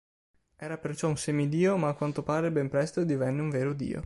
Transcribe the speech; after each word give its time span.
Era 0.55 0.79
perciò 0.79 1.09
un 1.09 1.15
semidio 1.15 1.77
ma 1.77 1.89
a 1.89 1.93
quanto 1.93 2.23
pare 2.23 2.49
ben 2.51 2.69
presto 2.69 3.03
divenne 3.03 3.39
un 3.41 3.51
vero 3.51 3.71
dio. 3.73 3.99